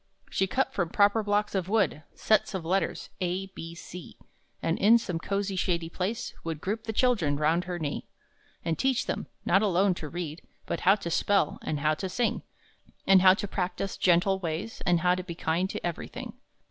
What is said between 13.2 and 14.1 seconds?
how to practice